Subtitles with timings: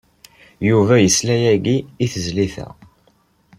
[0.69, 2.67] Yuba yesla yagi i tezlit-a.